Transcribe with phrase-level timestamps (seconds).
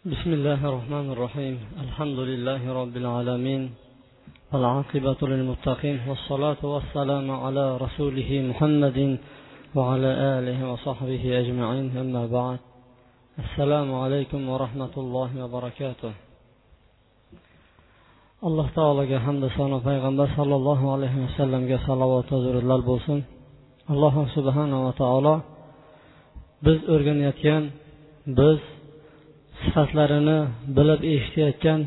[0.00, 1.56] بسم الله الرحمن الرحيم.
[1.84, 3.62] الحمد لله رب العالمين.
[4.52, 5.98] والعاقبة للمتقين.
[6.08, 9.18] والصلاة والسلام على رسوله محمد
[9.76, 11.86] وعلى آله وصحبه أجمعين.
[12.02, 12.58] أما بعد
[13.44, 16.12] السلام عليكم ورحمة الله وبركاته.
[18.42, 23.18] alloh taologa hamda sano payg'ambar sollallohu alayhi vasallamga salovat va durudlar bo'lsin
[23.92, 25.34] alloh subhanava taolo
[26.64, 27.62] biz o'rganayotgan
[28.38, 28.60] biz
[29.62, 30.38] sifatlarini
[30.76, 31.80] bilib eshitayotgan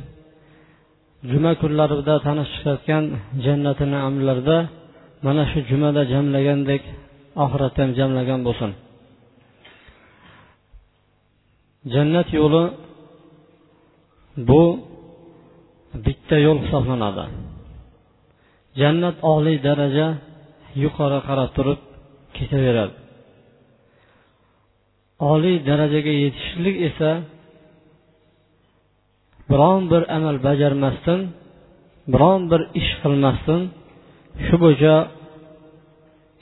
[1.32, 3.04] juma kunlarida tanishayotgan
[3.46, 4.58] jannati naamlarda
[5.26, 6.84] mana shu jumada jamlagandek
[7.44, 8.72] oxiratda ham jamlagan bo'lsin.
[11.94, 12.64] Jannat yo'li
[14.50, 14.64] bu
[16.06, 17.26] bitta yo'l hisoblanadi.
[18.82, 20.08] Jannat oliy daraja
[20.84, 21.80] yuqori qarab turib
[22.38, 22.96] ketaveradi.
[25.32, 27.12] Oliy darajaga yetishlik esa
[29.54, 31.22] biron bir amal bajarmasdan
[32.14, 33.62] biron bir ish qilmasdan
[34.46, 34.96] shu bo'yicha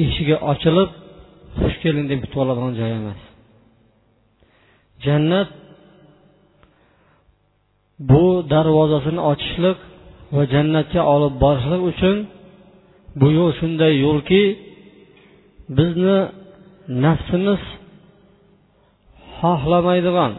[0.03, 0.89] eshigi ochilib
[1.59, 3.19] xush keling deb kutib oladigan joy emas.
[5.05, 5.49] Jannat
[8.09, 9.77] bu darvozasini ochishlik
[10.35, 12.17] va jannatga olib borishlik uchun
[13.19, 14.43] bu yo'l shunday yo'lki
[15.77, 16.17] bizni
[17.05, 17.61] nafsimiz
[19.37, 20.31] xohlamaydigan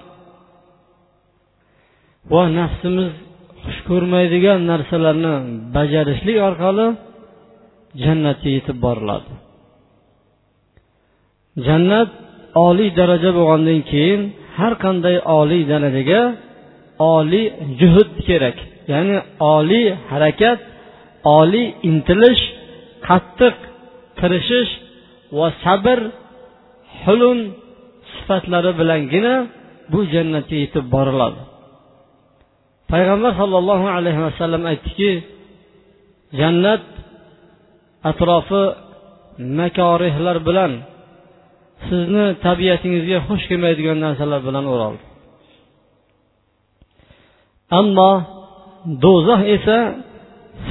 [2.30, 3.12] va nafsimiz
[3.64, 5.34] xush ko'rmaydigan narsalarni
[5.76, 6.86] bajarishlik orqali
[8.04, 9.32] jannatga yetib boriladi.
[11.66, 12.10] Jannat
[12.66, 14.20] oliy daraja bo'lgandan keyin
[14.58, 16.22] har qanday oliy darajaga
[17.16, 17.46] oliy
[17.80, 18.56] juhud kerak
[18.92, 19.16] ya'ni
[19.56, 20.60] oliy harakat
[21.38, 22.42] oliy intilish
[23.08, 23.56] qattiq
[24.18, 24.72] tirishish
[25.38, 25.98] va sabr
[27.02, 27.38] hulm
[28.12, 29.34] sifatlari bilangina
[29.92, 31.40] bu jannatga yetib boriladi.
[32.92, 35.10] Payg'ambar sollallohu alayhi vasallam aytdiki
[36.40, 36.84] jannat
[38.10, 38.62] atrofi
[39.58, 40.72] makorihlar bilan
[41.86, 45.02] sizni tabiatingizga xush kelmaydigan narsalar bilan o'raldi.
[47.80, 48.12] Ammo
[49.04, 49.78] do'zax esa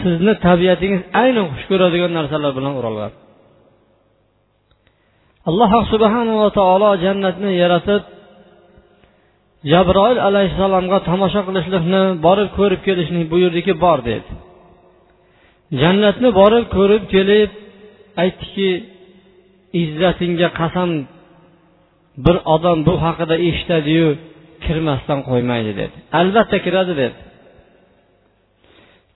[0.02, 3.12] sizni tabiatingiz aynan xush ko'radigan narsalar bilan o'ralgan
[5.50, 8.02] alloh subhanava taolo jannatni yaratib
[9.70, 14.30] jabroil alayhissalomga tomosha qilishlikni borib ko'rib kelishni buyurdiki bor dedi.
[15.82, 17.52] Jannatni borib ko'rib kelib
[18.24, 18.70] aytdiki
[19.82, 20.90] izzatingga qasam
[22.26, 24.08] bir odam bu haqida eshitadiyu
[24.66, 25.96] kirmasdan qo'ymaydi dedi.
[26.20, 27.18] Albatta kiradi dedi.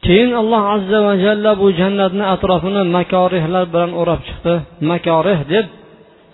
[0.05, 4.53] Keyin alloh azza va jalla bu jannatni atrofini makorihlar bilan o'rab chiqdi.
[4.91, 5.65] Makorih deb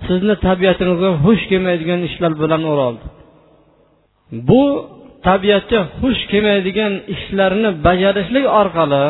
[0.07, 3.05] sizni tabiatingizga xush kelmaydigan ishlar bilan o'raldi
[4.49, 4.63] bu
[5.27, 9.05] tabiatga xush kelmaydigan ishlarni bajarishlik orqali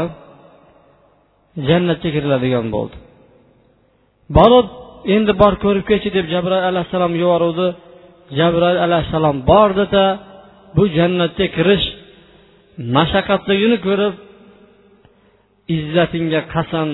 [1.67, 2.95] jannatga kiriladigan bo'ldi.
[4.37, 4.67] Borib
[5.15, 7.67] endi bor ko'rib kelchi deb jabroil alayhissalom yuboruvdi.
[8.39, 10.05] Jabroil alayhissalom bordida
[10.75, 11.85] bu jannatga kirish
[12.95, 14.15] mashaqqatligini ko'rib
[15.77, 16.87] izzatingga qasam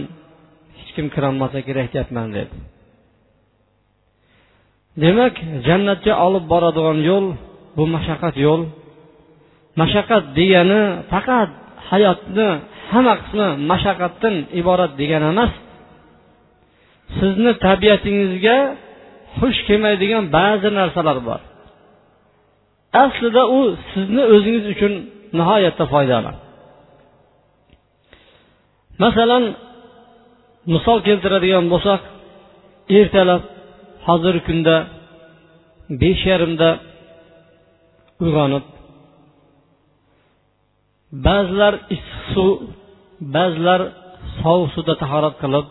[0.77, 2.53] hech kim kirolmasa kerak deyapman dedi.
[5.03, 5.35] Demak
[5.67, 7.27] jannatga olib boradigan yo'l
[7.77, 8.61] bu mashaqqat yo'l.
[9.81, 11.49] Mashaqqat degani faqat
[11.89, 12.49] hayotni
[12.91, 15.51] hamma qismi mashaqqatdan iborat degani emas.
[17.17, 18.57] Sizni tabiatingizga
[19.37, 21.41] xush kelmaydigan ba'zi narsalar bor.
[23.03, 23.59] Aslida u
[23.91, 24.93] sizni o'zingiz uchun
[25.37, 26.31] nihoyatda foydali.
[29.03, 29.43] Masalan
[30.73, 32.01] misol keltiradigan bo'lsak
[32.99, 33.43] ertalab
[34.07, 34.75] hozirgi kunda
[36.01, 36.69] besh yarimda
[38.23, 38.65] uyg'onib
[41.27, 42.51] ba'zilar issiq suv
[43.35, 43.81] ba'zilar
[44.41, 45.65] sovuq suvda tahorat qilib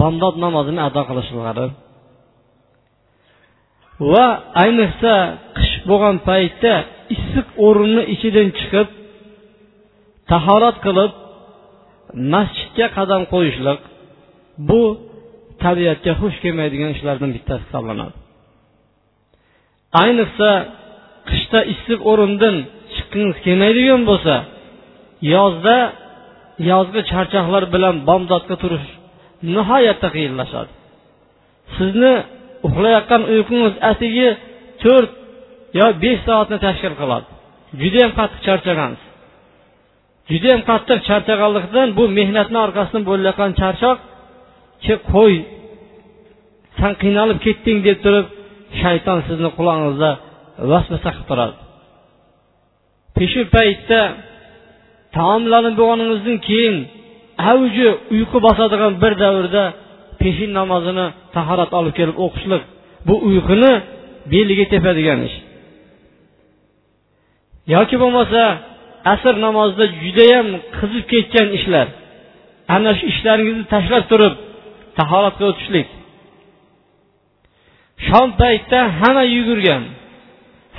[0.00, 1.66] bomdod namozini ado qilishlari
[4.12, 4.26] va
[4.64, 5.14] ayniqsa
[5.56, 6.74] qish bo'lgan paytda
[7.14, 8.88] issiq o'rinni ichidan chiqib
[10.30, 11.12] tahorat qilib
[12.34, 13.80] masjidga qadam qo'yishlik
[14.68, 14.82] bu
[15.64, 18.16] tabiatga xush kelmaydigan ishlardan bittasi hisoblanadi.
[20.02, 20.50] Ayniqsa
[21.28, 22.56] qishda issiq o'rindan
[22.94, 24.34] chiqqingiz kelmaydigan bo'lsa
[25.34, 25.76] yozda
[26.70, 28.86] yozgi charchoqlar bilan bomdodga turish
[29.54, 30.72] nihoyatda qiyinlashadi.
[31.76, 32.14] Sizni
[32.66, 34.28] uxlayotgan uyqungiz atigi
[34.82, 35.10] to'rt
[35.80, 37.26] yo besh soatni tashkil qiladi.
[37.82, 39.08] Judayam qattiq charchagansiz.
[40.32, 43.98] Judayam qattiq charchaganlikdan bu mehnatni orqasidan bo'layotgan charchoq
[44.84, 45.34] ki qo'y
[46.78, 48.26] san qiynalib ketding deb turib
[48.82, 50.10] shayton sizni qulog'ingizda
[50.70, 51.56] vasvasa qilib turadi.
[53.16, 54.00] Peshu paytda
[55.16, 56.76] taomlanib bo'lganingizdan keyin
[57.52, 59.64] avji uyqu bosadigan bir davrda
[60.20, 61.06] peshin namozini
[61.36, 62.62] tahorat olib kelib o'qishlik
[63.08, 63.72] bu uyquni
[64.32, 65.36] beliga tepadigan ish.
[67.74, 68.42] Yoki bo'lmasa
[69.14, 70.46] asr namozida judayam
[70.76, 71.86] qizib ketgan ishlar
[72.76, 74.34] ana shu ishlaringizni tashlab turib
[74.98, 75.88] tahoratga o'tishlik.
[78.06, 79.82] Shom paytda hamma yugurgan.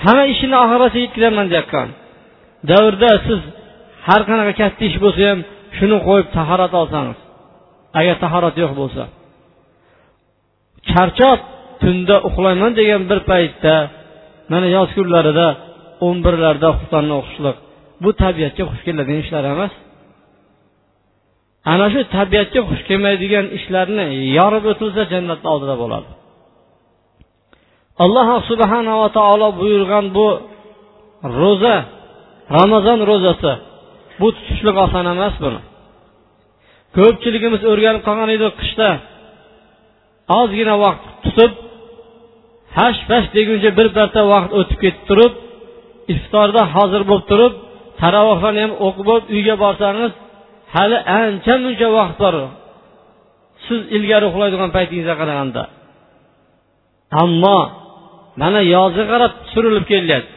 [0.06, 1.88] Hamma ishini oxirigacha yetkazaman deyotgan
[2.69, 3.42] davrda siz
[4.07, 5.40] har qanaqa katta ish bo'lsa ham
[5.78, 7.19] shuni qo'yib tahorat olsangiz
[8.00, 9.04] agar tahorat yo'q bo'lsa.
[10.90, 11.40] Charchoq
[11.81, 13.75] tunda uxlayman degan bir paytda
[14.52, 15.48] mana yoz kunlarida
[16.08, 17.58] o'n birlarda xufonni o'qishlik
[18.04, 19.74] bu tabiatga xush keladigan ishlar emas.
[21.74, 24.06] Ana shu tabiatga xush kelmaydigan ishlarni
[24.38, 26.10] yorib o'tilsa jannatni oldida bo'ladi.
[28.03, 30.27] Alloh subhanava taolo buyurgan bu
[31.42, 31.75] ro'za
[32.57, 33.53] ramazon ro'zasi
[34.19, 35.62] bu tutishlik oson emas buni.
[36.97, 38.89] Ko'pchiligimiz o'rganib qolgan edik qishda
[40.39, 41.51] ozgina vaqt tutib
[42.77, 45.33] hash pash deguncha bir marta vaqt o'tib ketib turib
[46.13, 47.53] iftorda hozir bo'lib turib
[48.01, 50.12] taravohlarni ham o'qib bo'lib uyga borsangiz
[50.75, 52.36] hali ancha muncha vaqt bor.
[53.65, 55.63] Siz ilgari uxlaydigan paytingizga qaraganda.
[57.24, 57.57] Ammo
[58.42, 60.34] mana yozga qarab surilib kelyapti.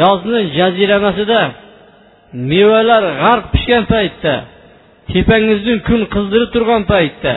[0.00, 1.40] Yozni jaziramasida
[2.50, 4.34] mevalar g'arq pishgan paytda
[5.12, 7.32] tepangizdan kun qizdirib turgan paytda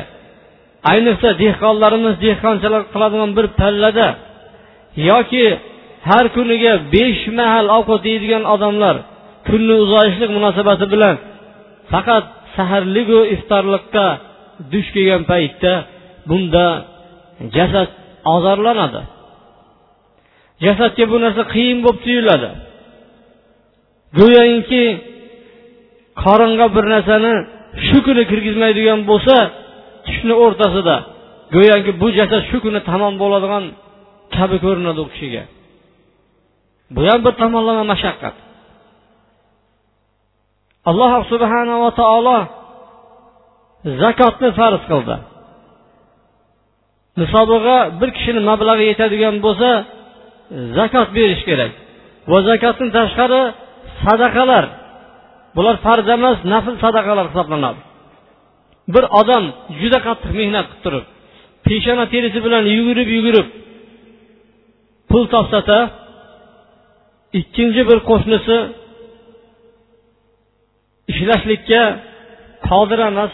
[0.91, 4.07] ayniqsa dehqonlarimiz dehqonchilik qiladigan bir pallada
[5.09, 5.45] yoki
[6.09, 8.95] har kuniga besh mahal ovqat yeydigan odamlar
[9.47, 11.15] kunni uzayishlik munosabati bilan
[11.91, 14.07] faqat saharligu iftorlikqa
[14.71, 15.73] duch kelgan paytda
[16.29, 16.65] bunda
[17.55, 17.89] jasad
[18.35, 19.01] ozorlanadi
[20.65, 22.49] jasadga bu narsa qiyin bo'lib tuyuladi.
[24.19, 24.85] Go'yoki
[26.23, 27.33] qoringa bir narsani
[27.87, 29.35] shu kuni kirgizmaydigan bo'lsa
[30.05, 30.95] tushni o'rtasida
[31.55, 33.63] go'yoki bu jasad shu kuni tamom bo'ladigan
[34.35, 35.43] kabi ko'rinadi u kishiga.
[36.95, 38.35] Bu ham bir tomonlama mashaqqat.
[40.89, 42.37] Alloh subhanava taolo
[44.01, 45.15] zakotni farz qildi.
[47.21, 49.69] Nisobiga bir kishini mablag'i yetadigan bo'lsa
[50.77, 51.71] zakot berish kerak.
[52.31, 53.41] Va zakotdan tashqari
[54.03, 54.65] sadaqalar.
[55.55, 57.79] Bular farz emas nafl sadaqalar hisoblanadi.
[58.93, 59.43] Bir odam
[59.79, 61.05] juda qattiq mehnat qilib turib
[61.67, 63.47] peshona terisi bilan yugurib yugurib
[65.09, 65.79] pul topsada
[67.39, 68.57] ikkinchi bir qo'shnisi
[71.11, 71.81] ishlashlikka
[72.67, 73.33] qodir emas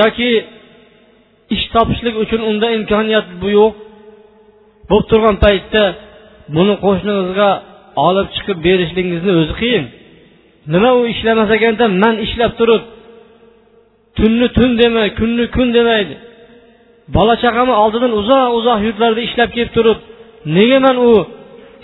[0.00, 0.30] yoki
[1.54, 3.74] ish topishlik uchun unda imkoniyat bu yo'q.
[4.92, 5.84] Bo'lib turgan paytda
[6.56, 7.50] buni qo'shningizga
[8.08, 9.84] olib chiqib berishligingizni o'zi qiyin.
[10.74, 12.82] Nima u ishlamas ekanda man ishlab turib
[14.18, 16.14] tunni tun demay kunni kun demaydi
[17.16, 19.98] bola chaqamni oldidan uzoq uzoq yurtlarda ishlab kelib turib
[20.56, 21.10] nega man u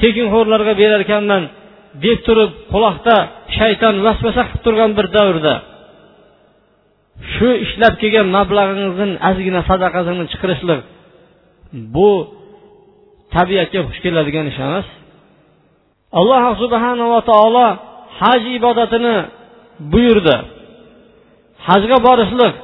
[0.03, 1.43] tekinxo'rlarga berar ekanman
[2.05, 3.17] deb turib quloqda
[3.59, 5.55] shayton vasvasa qilib turgan bir davrda
[7.33, 10.81] shu ishlab kelgan mablag'ingizni ozgina sadaqasini chiqarishlik
[11.95, 12.11] bu
[13.35, 14.87] tabiatga xush keladigan ish emas.
[16.19, 17.67] Alloh subhanava taolo
[18.21, 19.17] haj ibodatini
[19.93, 20.37] buyurdi.
[21.67, 22.55] Hajga borishlik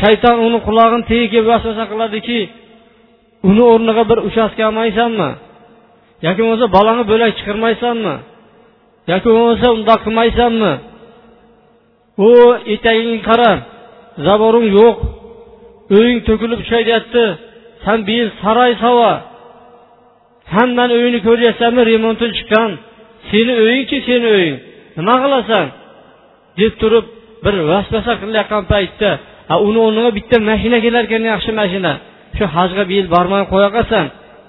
[0.00, 2.40] shayton uni qulog'ini tagiga vasvasa qiladiki
[3.48, 5.30] uni o'rniga bir uchastka olmaysanmi?
[6.26, 8.14] Yoki bo'lmasa bolani bo'lak chiqarmaysanmi?
[9.12, 10.72] Yoki bo'lmasa undoq qilmaysanmi?
[12.28, 12.30] U
[12.74, 13.50] etagingga qara
[14.26, 14.96] zaboring yo'q
[15.96, 17.24] uying to'kilib tushayyapti
[17.84, 19.12] san bu yil saroy sova.
[20.54, 22.70] Hammani uyini ko'ryapsanmi remonti chiqqan
[23.30, 24.56] seni uyingchi seni uying
[24.96, 25.66] nima qilasan
[26.60, 27.06] deb turib
[27.44, 29.10] bir vasvasa qilayotgan paytda
[29.68, 31.92] uni o'rniga bitta mashina kelar ekan yaxshi mashina.
[32.36, 34.04] Shu hajga bu yil bormay qo'ya qolsan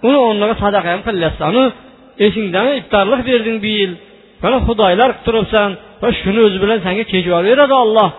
[0.07, 1.63] uni o'rniga sadaqa ham qilyapsanu
[2.25, 3.91] esingdami iftorlik berding bu yil.
[4.43, 5.69] Mana xudoylar qilib turibsan
[6.01, 8.09] va shuni o'zi bilan senga kechib yuboraveradi olloh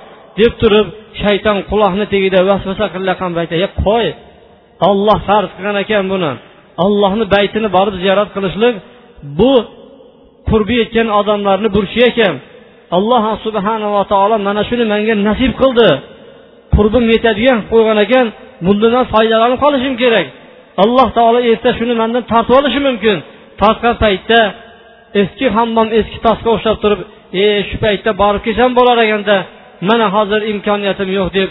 [0.40, 0.86] deb turib
[1.22, 4.06] shayton quloqni tagida vasvasa qilayotgan paytda e qo'y
[4.90, 6.32] olloh farz qilgan ekan buni.
[6.84, 8.74] Allohni baytini borib ziyorat qilishlik
[9.38, 9.52] bu
[10.50, 12.34] qurbi yetgan odamlarni burchi ekan.
[12.96, 15.88] Alloh subhanava taolo mana shuni menga nasib qildi.
[16.76, 18.26] Qurbim yetadigan qilib qo'ygan ekan
[18.66, 20.26] bundan foydalanib qolishim kerak.
[20.82, 23.16] Alloh taolo erta shuni mandan tortib olishi mumkin.
[23.60, 24.40] Tortgan paytda
[25.22, 27.00] eski hammom eski tosga o'xshab turib
[27.44, 29.36] e shu paytda borib kelsam bo'lar ekanda
[29.88, 31.48] mana hozir imkoniyatim yo'q deb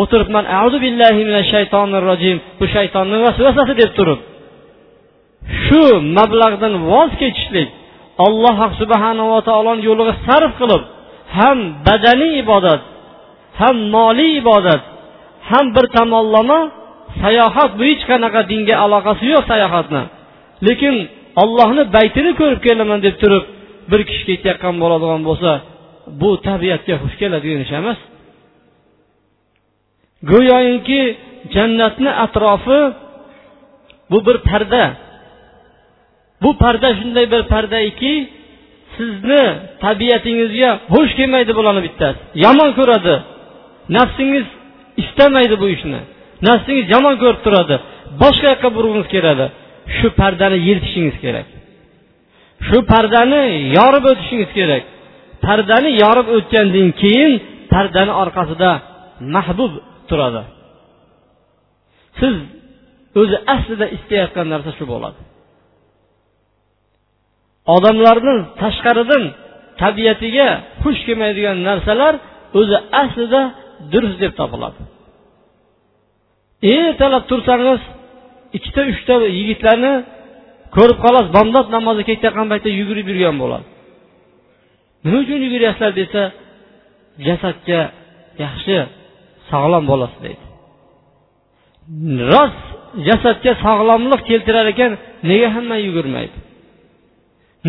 [0.00, 4.20] o'tiribman auzu billahi minash shaytonir rojim bu shaytonni vasvasasi deb turib.
[5.64, 5.82] Shu
[6.18, 7.68] mablag'dan voz kechishlik
[8.26, 10.82] alloh subhanava taoloni yo'liga sarf qilib
[11.38, 12.82] ham badaniy ibodat
[13.60, 14.82] ham moliy ibodat
[15.50, 16.60] ham bir tomonlama
[17.22, 20.02] sayohat bu hech qanaqa dinga aloqasi yo'q sayohatni.
[20.66, 20.94] Lekin
[21.42, 23.44] ollohni baytini ko'rib kelaman deb turib
[23.90, 25.50] bir kishi ketayotgan bo'ladigan bo'lsa
[26.20, 27.98] bu tabiatga xush keladigan ish emas.
[30.30, 31.02] Go'yoki
[31.54, 32.80] jannatni atrofi
[34.10, 34.84] bu bir parda.
[36.42, 38.14] Bu parda shunday bir pardaki
[38.96, 39.44] sizni
[39.84, 42.18] tabiatingizga xush kelmaydi bularni bittasi.
[42.44, 43.14] Yomon ko'radi.
[43.96, 44.46] Nafsingiz
[45.02, 46.00] istamaydi bu ishni.
[46.48, 47.76] Nafsingiz yomon ko'rib turadi.
[48.22, 49.46] Boshqa yoqqa burgingiz keladi.
[49.96, 51.48] Shu pardani yirtishingiz kerak.
[52.68, 53.42] Shu pardani
[53.78, 54.82] yorib o'tishingiz kerak.
[55.46, 57.32] Pardani yorib o'tgandan keyin
[57.72, 58.70] pardani orqasida
[59.34, 59.72] mahbub
[60.12, 60.42] turadi.
[62.20, 62.34] Siz
[63.20, 65.20] o'zi aslida istayotgan narsa shu bo'ladi.
[67.76, 69.24] Odamlarni tashqaridan
[69.82, 70.48] tabiatiga
[70.82, 72.14] xush kelmaydigan narsalar
[72.60, 73.42] o'zi aslida
[73.92, 74.80] durust deb topiladi.
[76.74, 77.80] Ertalab tursangiz
[78.56, 79.92] ikkita uchta yigitlarni
[80.76, 83.66] ko'rib qolasiz bomdod namozi ketayotgan paytda yugurib yurgan bo'ladi.
[85.04, 86.22] Nima uchun yuguryapsizlar desa
[87.26, 87.80] jasadga
[88.44, 88.76] yaxshi
[89.50, 90.44] sog'lom bo'lasiz deydi.
[92.32, 92.62] Rost
[93.08, 94.92] jasadga sog'lomlik keltirar ekan
[95.30, 96.36] nega hamma yugurmaydi?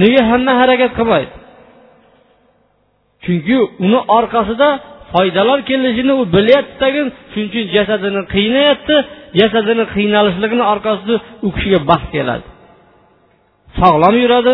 [0.02, 1.34] Nega hamma harakat qilmaydi?
[3.24, 4.70] Chunki uni orqasida
[5.14, 8.96] foydalar kelishini u bilyapti tagin shuning uchun jasadini qiynayapti
[9.40, 11.16] jasadini qiynalishligini orqasida
[11.46, 12.46] u kishiga baxt keladi.
[13.80, 14.54] Sog'lom yuradi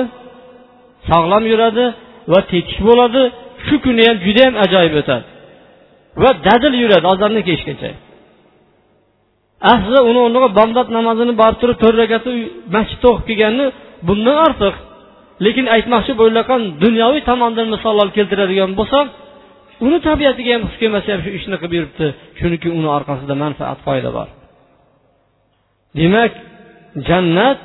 [1.09, 1.85] sog'lom yuradi
[2.31, 3.21] va tetik bo'ladi.
[3.65, 5.28] Shu kuni ham judayam ajoyib o'tadi.
[6.23, 7.91] Va dadil yuradi ozordan kechgacha
[9.71, 12.33] aslida uni o'rniga bomdod namozini borib turib to'rt rakatni
[12.75, 13.65] masjidda o'qib kelganni
[14.07, 14.75] bundan ortiq
[15.45, 19.05] lekin aytmoqchi bo'layotgan dunyoviy tomondan misollar keltiradigan bo'lsam
[19.85, 22.07] uni tabiatiga ham xush kelmasa ham shu ishni qilib yuribdi
[22.39, 24.27] chunki uni orqasida manfaat foyda bor.
[25.99, 26.31] Demak
[27.09, 27.59] jannat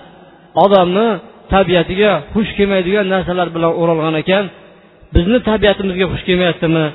[0.64, 1.08] odamni
[1.54, 4.44] tabiatiga xush kelmaydigan narsalar bilan o'ralgan ekan
[5.14, 6.86] bizni tabiatimizga xush kelmayaptimi?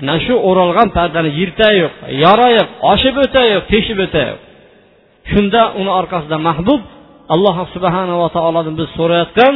[0.00, 1.92] Ana shu o'ralgan pardani yirtayiq
[2.24, 4.38] yorayiq oshib o'tayiq teshib o'tayiq
[5.32, 6.82] shunda uni orqasida mahbub
[7.34, 9.54] alloh subhanava taolodan biz so'rayotgan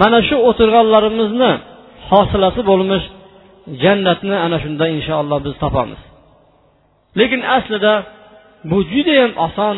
[0.00, 1.52] mana shu o'tirganlarimizni
[2.10, 3.06] hosilasi bo'lmish
[3.82, 6.00] jannatni ana shunda inshaalloh biz topamiz.
[7.18, 7.94] Lekin aslida
[8.70, 9.76] bu judayam oson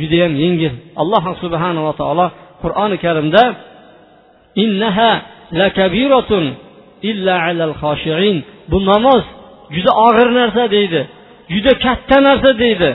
[0.00, 0.74] judayam yengil.
[1.02, 2.26] Alloh subhanava taolo
[2.62, 3.44] qur'oni karimda
[4.64, 5.10] innaha
[5.60, 6.44] lakabiratun
[7.10, 8.36] illa alal xoshiin
[8.70, 9.24] bu namoz
[9.74, 11.00] juda og'ir narsa deydi.
[11.54, 12.90] Juda katta narsa deydi.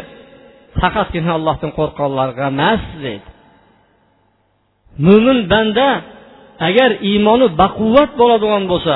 [0.79, 3.27] Faqatgina allohdan qo'rqqanlarga emas deydi.
[5.05, 5.87] Mo'min banda
[6.67, 8.95] agar iymoni baquvvat bo'ladigan bo'lsa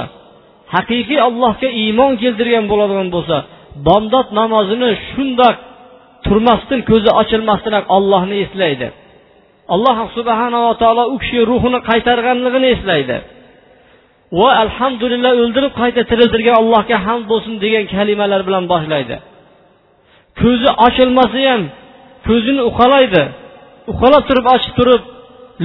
[0.76, 3.38] haqiqiy allohga iymon keltirgan bo'ladigan bo'lsa
[3.88, 5.56] bomdod namozini shundoq
[6.26, 8.88] turmasdan ko'zi ochilmasdan ollohni eslaydi.
[9.74, 13.18] Alloh subhanava taolo u kishi ruhini qaytarganligini eslaydi.
[14.40, 19.16] Va alhamdulillah o'ldirib qayta tiriltirgan allohga hamd bo'lsin degan kalimalar bilan boshlaydi.
[20.42, 21.62] Ko'zi ochilmasa ham
[22.28, 23.24] ko'zini uqalaydi
[23.92, 25.02] uqalab turib ochib turib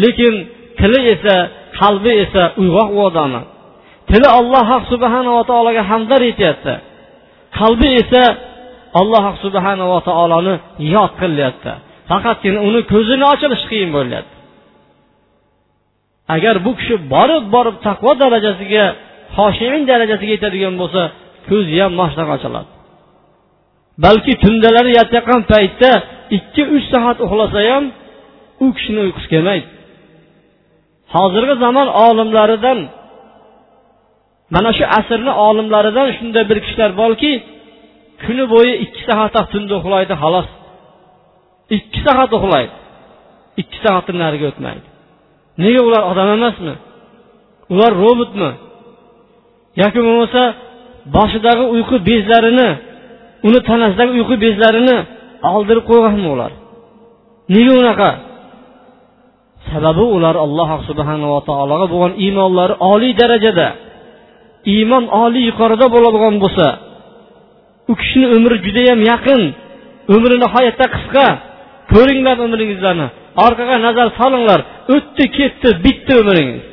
[0.03, 0.35] lekin
[0.79, 1.35] tili esa
[1.81, 3.43] qalbi esa uyg'oq u odamni.
[4.11, 6.75] Tili alloh subhanava taologa hamdar aytyapti
[7.59, 8.23] qalbi esa
[9.01, 10.55] alloh subhanava taoloni
[10.95, 11.73] yod qilyapti.
[12.11, 14.36] Faqatgina uni ko'zini ochilishi qiyin bo'lyapti.
[16.35, 18.85] Agar bu kishi borib borib taqvo darajasiga
[19.39, 21.03] hoshimin darajasiga yetadigan bo'lsa
[21.49, 22.71] ko'zi ham boshdan ochiladi.
[24.05, 25.91] Balki tundalari yotayotgan paytda
[26.37, 27.85] ikki uch soat uxlasa ham
[28.65, 29.67] u kishini uyqusi kelmaydi.
[31.15, 32.79] Hozirgi zamon olimlaridan
[34.55, 37.33] mana shu asrni olimlaridan shunday bir kishilar borki
[38.23, 40.49] kuni bo'yi ikki soat tunda uxlaydi xolos.
[41.77, 42.75] Ikki soat uxlaydi.
[43.61, 44.87] Ikki soatdan nariga o'tmaydi.
[45.63, 46.75] Nega ular odam emasmi?
[47.73, 48.51] Ular robotmi?
[49.83, 50.43] Yoki bo'lmasa
[51.17, 52.69] boshidagi uyqu bezlarini
[53.47, 54.97] uni tanasidagi uyqu bezlarini
[55.57, 56.53] oldirib qo'yganmi ular?
[57.55, 58.11] Nega unaqa?
[59.71, 63.69] Sababi ular alloh subhanava taologa bo'lgan iymonlari oliy darajada
[64.75, 66.67] iymon oliy yuqorida bo'ladigan bo'lsa
[67.91, 69.41] u kishini umri judayam yaqin
[70.15, 71.27] umri nihoyatda qisqa.
[71.93, 73.07] Ko'ringlar umringizlarni
[73.47, 74.61] orqaga nazar solinglar.
[74.95, 76.65] O'tdi ketdi bitdi umringiz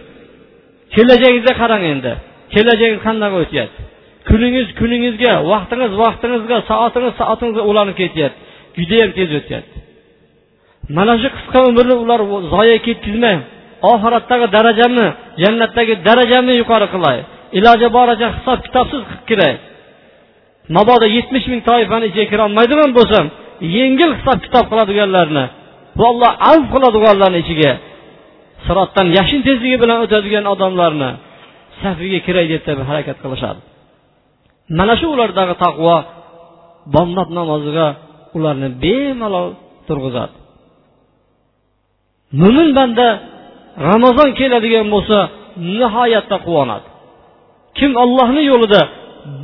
[0.95, 2.11] kelajagingizga qarang endi.
[2.53, 3.81] Kelajagingiz qanday o'tyapti?
[4.29, 8.39] Kuningiz kuningizga vaqtingiz vaqtingizga soatingiz soatingizga ulanib ketyapti.
[8.79, 9.77] Judayam tez o'tyapti.
[10.97, 12.19] Mana shu qisqa umrni ular
[12.53, 13.37] zoya ketkazmay
[13.91, 15.07] oxiratdagi darajamni
[15.43, 17.17] jannatdagi darajamni yuqori qilay.
[17.57, 19.53] Iloji boricha hisob kitobsiz qilib kiray.
[20.75, 23.25] Mabodo yetmish ming toifani ichiga kirolmaydigan bo'lsam
[23.77, 25.45] yengil hisob kitob qiladiganlarni
[25.99, 27.71] va alloh avf qiladiganlarni ichiga
[28.67, 31.09] sirotdan yashin tezligi bilan o'tadigan odamlarni
[31.81, 33.61] safiga kiray deb harakat qilishadi.
[34.77, 35.95] Mana shu ulardagi taqvo
[36.95, 37.87] bomdod namoziga
[38.37, 39.47] ularni bemalol
[39.87, 40.35] turg'izadi.
[42.41, 43.07] Mo'min banda
[43.89, 45.17] ramazon keladigan bo'lsa
[45.77, 46.87] nihoyatda quvonadi
[47.77, 48.81] kim ollohni yo'lida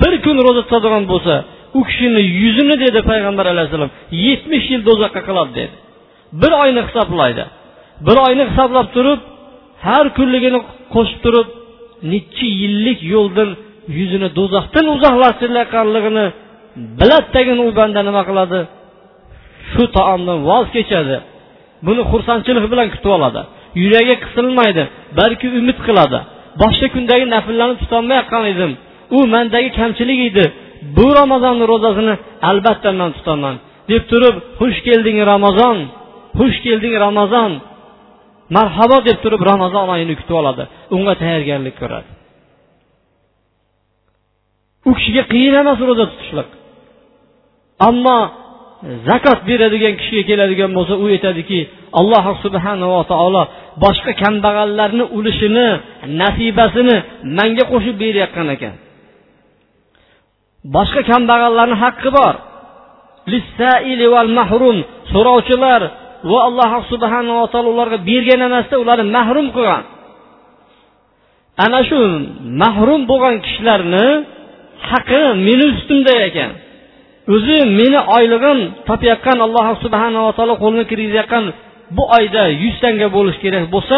[0.02, 1.34] bir kun ro'za tutadigan bo'lsa
[1.80, 3.92] u kishini yuzini dedi payg'ambar alayhissalom
[4.28, 5.76] yetmish yil do'zaxga qiladi dedi.
[6.42, 7.44] Bir oyni hisoblaydi.
[8.08, 9.20] Bir oyni hisoblab turib
[9.88, 10.60] har kunligini
[10.94, 11.48] qo'shib turib
[12.14, 13.50] nechi yillik yo'ldan
[13.98, 16.26] yuzini do'zaxdan uzoqlashtirayotganligini
[17.00, 18.60] biladidagina u banda nima qiladi?
[19.72, 21.18] Shu taomdan voz kechadi.
[21.86, 23.42] Buni xursandchilik bilan kutib oladi.
[23.82, 24.84] Yuragi qisilmaydi
[25.20, 26.20] balki umid qiladi.
[26.62, 28.72] Boshqa kundagi nafllarni tutolmayotgan edim.
[29.18, 30.46] U mandagi kamchilik edi.
[30.98, 32.16] Bu ramazonni ro'zasini
[32.50, 33.56] albatta man tutaman.
[33.90, 35.78] Deb turib xush kelding ramazon!
[36.40, 37.52] Xush kelding ramazon!
[38.56, 40.64] Marhabo deb turib ramazon oyini kutib oladi.
[40.96, 42.10] Unga tayyorgarlik ko'radi.
[44.90, 46.50] U kishiga qiyin emas ro'za tutishlik.
[47.88, 48.20] Ammo
[49.08, 51.60] zakot beradigan kishiga keladigan bo'lsa u aytadiki
[52.00, 53.44] alloh subhanava taolo
[53.84, 55.68] boshqa kambag'allarni ulushini
[56.22, 56.96] nasibasini
[57.38, 58.76] manga qo'shib berayotgan ekan.
[60.76, 62.36] Boshqa kambag'allarni haqqi bor.
[64.40, 64.78] Mahrum
[65.14, 65.82] so'rovchilar
[66.30, 69.84] va alloh subhanava taolo ularga bergan emasda ularni mahrum qilgan.
[71.66, 72.00] Ana shu
[72.62, 74.06] mahrum bo'lgan kishilarni
[74.90, 76.52] haqqi meni ustimda ekan.
[77.36, 81.44] O'zi meni oylig'im topayotgan alloh subhanava taolo qo'lini kirgizayotgan
[81.98, 83.98] bu oyda yuz tanga bo'lishi kerak bo'lsa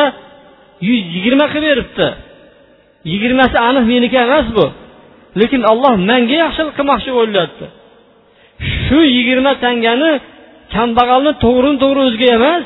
[0.87, 2.07] yuz yigirma qilib beribdi.
[3.11, 4.65] Yigirmasi aniq meniki emas bu.
[5.39, 7.65] Lekin olloh manga yaxshilik qilmoqchi o'ylayapti
[8.85, 10.11] shu yigirma tangani
[10.75, 12.63] kambag'alni to'g'rini to'g'ri o'ziga emas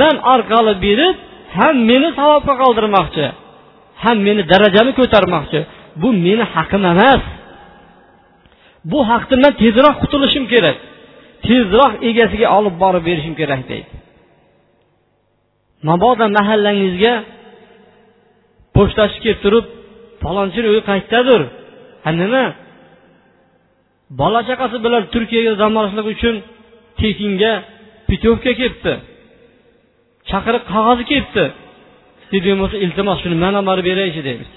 [0.00, 1.16] man orqali berib
[1.58, 3.26] ham meni savobga qoldirmoqchi
[4.04, 5.60] ham meni darajamni ko'tarmoqchi.
[6.02, 7.22] Bu meni haqim emas.
[8.90, 10.76] Bu haqni man tezroq qutulishim kerak
[11.46, 13.90] tezroq egasiga olib borib berishim kerak deydi.
[15.88, 17.14] Mabodo mahallangizga
[18.76, 19.66] pochtachi kelib turib
[20.22, 21.42] falonchini uyi qayerdadir
[22.04, 22.44] ha nima?
[24.20, 26.34] Bola chaqasi bilan turkiyaga dam olishlik uchun
[27.02, 27.52] tekinga
[28.08, 28.92] putyovka kelibdi.
[30.30, 31.44] Chaqiriq qog'ozi kelibdi.
[32.30, 34.50] Deydigan bo'lmasa iltimos shuni mana borib beraychi deymiz.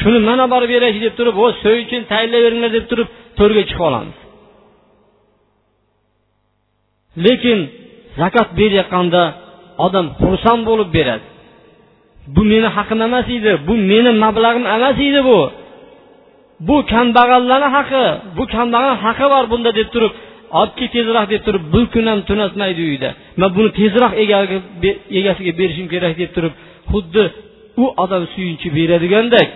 [0.00, 4.16] Shuni mana borib beraychi deb turib o so'yichin tayinlayveringlar deb turib to'rga chiqib olamiz.
[7.24, 7.58] Lekin
[8.20, 9.22] zakot berayotganda
[9.86, 11.26] odam xursand bo'lib beradi.
[12.34, 15.40] Bu meni haqim emas edi bu meni mablag'im emas edi bu.
[16.68, 18.04] Bu kambag'allarni haqi
[18.36, 20.12] bu kambag'al haqi bor bunda deb turib
[20.60, 23.10] olib kel tezroq deb turib bir kun ham tunatmaydi uyda.
[23.40, 24.12] Man buni tezroq
[25.18, 26.54] egasiga berishim kerak deb turib
[26.92, 27.24] xuddi
[27.82, 29.48] u odam suyunchi beradigandek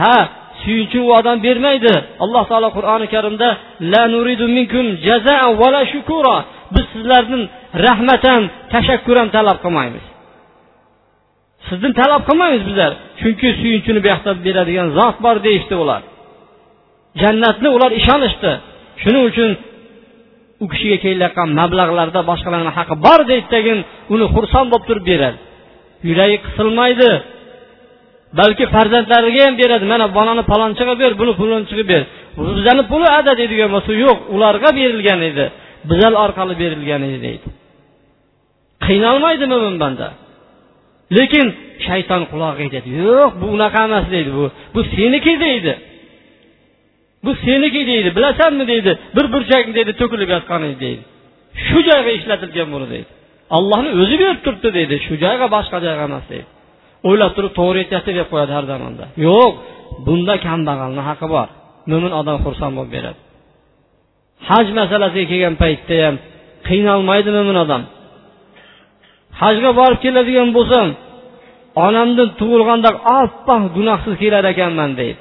[0.00, 0.16] ha
[0.62, 1.94] suyunchi u odam bermaydi.
[2.24, 3.48] Alloh taolo qur'oni karimda
[3.92, 6.36] la nuridu minkum jazaa vala shukura.
[6.74, 7.42] Biz sizlardan
[7.86, 10.04] rahmat ham tashakkur ham talab qilmaymiz.
[11.68, 12.92] Sizdan talab qilmaymiz bizlar.
[13.20, 16.02] Chunki suyunchini buyoqda beradigan zot bor deyishdi ular.
[17.22, 18.52] Jannatni ular ishonishdi.
[19.02, 19.50] Shuning uchun
[20.64, 23.78] u kishiga kelayotgan mablag'larda boshqalarni haqqi bor deydidagin
[24.14, 25.38] uni xursand bo'lib turib beradi.
[26.08, 27.10] Yuragi qisilmaydi
[28.40, 29.84] balki farzandlariga ham beradi.
[29.92, 32.02] Mana bolani palonchiga ber buni palonchiga ber.
[32.58, 35.44] Bizani puli ada deydigan bo'lsa yo'q ularga berilgan edi.
[35.88, 37.46] Bizlar orqali berilgan edi deydi.
[38.86, 40.08] Qiynalmaydi mo'min banda?
[41.16, 41.46] Lekin
[41.86, 44.44] shayton qulog'iga aytadi yo'q bu unaqa emas deydi bu.
[44.74, 45.72] Bu seniki deydi.
[47.24, 51.02] Bu seniki deydi bilasanmi deydi bir burchak deydi to'kilib yotgan edi deydi.
[51.66, 53.10] Shu joyga ishlatilgan buni deydi.
[53.56, 56.48] Allohni o'zi berib turibdi deydi shu joyga boshqa joyga emas deydi.
[57.08, 59.04] O'ylab turib to'g'ri aytyapti deb qo'yadi har zamonda.
[59.26, 59.52] Yo'q
[60.06, 61.48] bunda kambag'alni haqqi bor.
[61.90, 63.20] Mo'min odam xursand bo'lib beradi.
[64.48, 66.16] Haj masalasiga kelgan paytda ham
[66.68, 67.82] qiynalmaydi mo'min odam.
[69.42, 70.86] Hajga borib keladigan bo'lsam
[71.86, 75.20] onamdan tug'ilganda oppoq gunohsiz kelar ekanman deydi.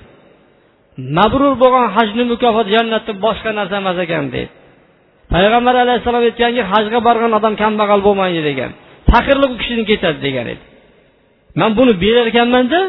[1.18, 4.52] Mabrur bo'lgan hajni mukofoti jannatda boshqa narsa emas ekan deydi
[5.34, 8.72] payg'ambar alayhissalom aytganki hajga borgan odam kambag'al bo'lmaydi degan.
[9.12, 10.64] Faqirlik u kishidan ketadi degan edi.
[11.60, 12.80] Man buni berar ekanmanda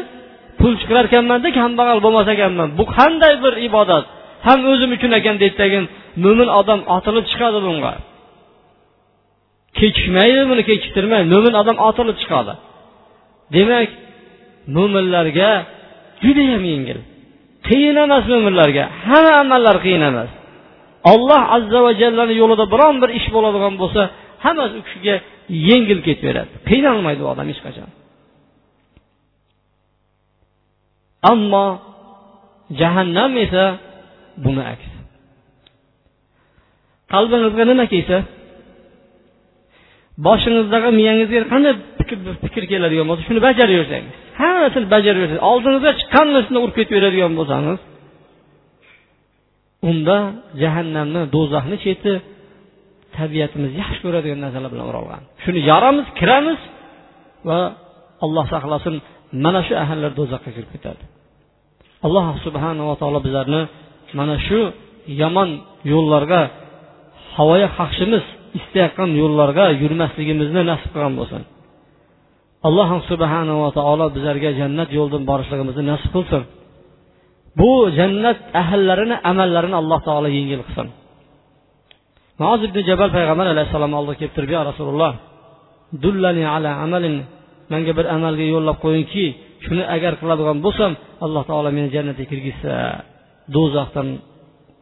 [0.59, 2.69] pul chiqarar ekanmanda kambag'al bo'lmas ekanman.
[2.79, 4.05] Bu qanday bir ibodat?
[4.47, 5.83] Ham o'zim uchun ekan deydidagin
[6.23, 7.93] mo'min odam otilib chiqadi bunga.
[9.79, 12.53] Kechikmaydi buni kechiktirmaydi mo'min odam otilib chiqadi.
[13.55, 13.89] Demak
[14.75, 15.51] mo'minlarga
[16.23, 16.99] judayam yengil.
[17.67, 20.31] Qiyin emas mo'minlarga hamma amallar qiyin emas
[21.13, 24.01] olloh azza va jallani yo'lida biron bir ish bo'ladigan bo'lsa
[24.45, 25.15] hammasi u kishiga
[25.69, 26.53] yengil ketaveradi.
[26.69, 27.89] Qiynalmaydi u odam hech qachon.
[31.31, 31.67] Ammo
[32.79, 33.63] jahannam esa
[34.43, 34.91] buni aksi
[37.13, 38.17] qalbingizga nima kelsa?
[40.25, 41.73] Boshingizdagi miyangizga qanday
[42.45, 47.79] fikr keladigan bo'lsa shuni bajaraversangiz hammasini bajaraversangiz oldingizga chiqqan narsani urib ketaveradigan bo'lsangiz
[49.89, 50.17] unda
[50.61, 52.13] jahannamni do'zaxni cheti
[53.17, 55.21] tabiatimiz yaxshi ko'radigan narsalar bilan o'ralgan.
[55.43, 56.59] Shuni yoramiz kiramiz
[57.49, 57.59] va
[58.25, 58.95] alloh saqlasin
[59.45, 61.03] mana shu ahallar do'zaxga kirib ketadi.
[62.05, 63.61] Alloh subhanava taolo bizlarni
[64.19, 64.59] mana shu
[65.21, 65.49] yomon
[65.93, 66.41] yo'llarga
[67.35, 68.23] havoga qaqshimiz
[68.59, 71.41] istayotgan yo'llarga yurmasligimizni nasib qilgan bo'lsin.
[72.67, 76.43] Alloh subhanava taolo bizlarga jannat yo'lidan borishligimizni nasib qilsin.
[77.59, 80.87] Bu jannat ahllarini amallarini alloh taolo yengil qilsin.
[82.43, 85.11] Noz ibn jabal payg'ambar alayhissalom oldiga kelib turib yo rasululloh
[86.03, 87.15] dullani ala amalin
[87.71, 89.25] manga bir amalga yo'llab qo'yingki
[89.65, 90.91] shuni agar qiladigan bo'lsam
[91.25, 92.73] alloh taolo meni jannatga kirgizsa
[93.55, 94.07] do'zaxdan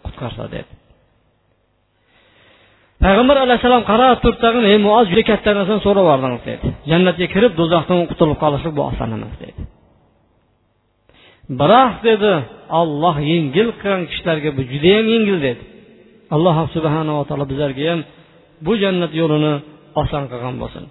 [0.05, 0.71] qutqarsa dedi.
[3.03, 6.67] Payg'ambar alayhissalom qarab turibdag'in ey muoz juda katta narsani so'rab yubordingiz dedi.
[6.91, 9.62] Jannatga kirib do'zaxdan qutulib qolishlik bu oson emas dedi.
[11.60, 12.32] Biroq dedi
[12.79, 15.63] olloh yengil qilgan kishilarga bu judayam yengil dedi.
[16.36, 17.99] Alloh subhanava taolo bizlarga ham
[18.65, 19.53] bu jannat yo'lini
[20.01, 20.84] oson qilgan bo'lsin.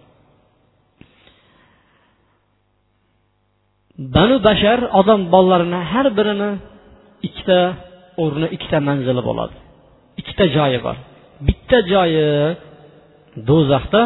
[4.15, 6.51] Banu bashar odam bolalarini har birini
[7.27, 7.59] ikkita
[8.23, 9.57] o'rni ikkita manzili bo'ladi.
[10.21, 10.97] Ikkita joyi bor.
[11.47, 12.27] Bitta joyi
[13.49, 14.03] do'zaxda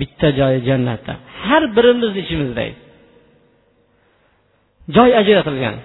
[0.00, 1.12] bitta joyi jannatda.
[1.44, 2.64] Har birimizni ichimizda.
[4.96, 5.76] Joy ajratilgan.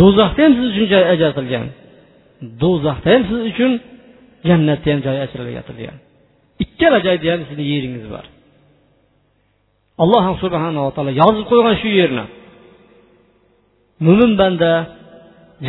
[0.00, 1.66] Do'zaxda ham siz uchun joy ajratilgan.
[2.62, 3.72] Do'zaxda ham siz uchun
[4.48, 5.98] jannatda ham joy ajratilgan
[6.64, 8.24] ikkala joyda ham sizni yeringiz bor.
[10.02, 12.24] Alloh subhanava taolo yozib qo'ygan shu yerni.
[14.06, 14.70] Mo'min banda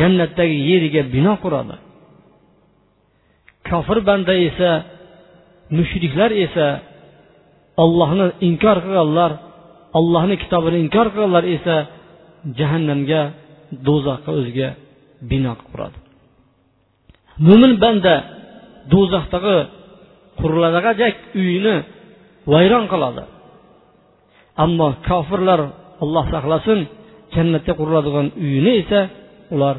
[0.00, 1.74] jannatdagi yeriga bino quradi.
[3.68, 4.70] Kofir banda esa
[5.76, 6.66] mushriklar esa
[7.84, 9.32] ollohni inkor qilganlar
[9.98, 11.76] ollohni kitobini inkor qilganlar esa
[12.58, 13.22] jahannamga
[13.86, 14.68] do'zaxga o'ziga
[15.30, 15.98] bino qilib quradi.
[17.46, 18.14] Mo'min banda
[18.92, 19.56] do'zaxdagi
[20.40, 21.76] quriladigan uyini
[22.52, 23.22] vayron qiladi.
[24.64, 25.60] Ammo kofirlar
[26.04, 26.80] alloh saqlasin
[27.34, 29.00] jannatda quriladigan uyini esa
[29.54, 29.76] ular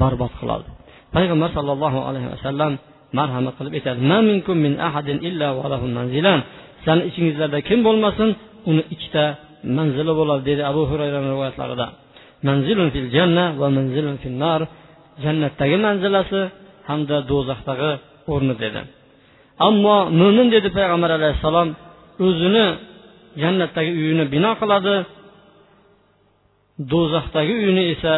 [0.00, 0.68] barbod qiladi.
[1.14, 2.72] Payg'ambar sollallohu alayhi vasallam
[3.16, 4.00] marhamat qilib aytadi.
[6.84, 8.28] Sani ichingizlarda kim bo'lmasin
[8.70, 9.24] uni ikkita
[9.76, 11.86] manzili bo'ladi dedi abu hurayra rivoyatlarida.
[12.48, 14.60] Manzilun fil janna va manzilun fil nar.
[15.24, 16.40] Jannatdagi manzilasi
[16.88, 17.90] hamda do'zaxdagi
[18.32, 18.80] o'rni dedi.
[19.68, 21.68] Ammo mo'min dedi payg'ambar alayhissalom
[22.26, 22.66] o'zini
[23.42, 24.94] jannatdagi uyini bino qiladi
[26.92, 28.14] do'zaxdagi uyini esa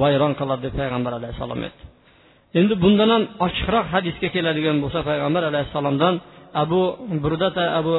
[0.00, 1.93] vayron qiladi deb payg'ambar alayhissalom aytdi.
[2.59, 6.13] endi bundan ham ochiqroq hadisga keladigan bo'lsa payg'ambar alayhissalomdan
[6.63, 6.81] abu
[7.23, 7.93] burdata abu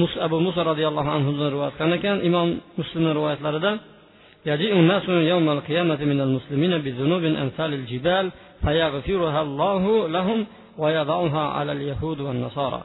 [0.00, 2.48] mus abu muso roziyallohu anhudan rivoyat qilgan ekan imom
[2.78, 3.72] muslimni rivoyatlarida
[4.50, 8.24] يجيء الناس يوم القيامة من المسلمين بذنوب أمثال الجبال
[8.64, 9.82] فيغفرها الله
[10.16, 10.38] لهم
[10.82, 12.82] ويضعها على اليهود والنصارى